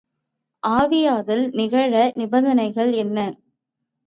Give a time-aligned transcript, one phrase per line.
[0.63, 3.17] ஆவியாதல் நிகழ நிபந்தனைகள் என்ன?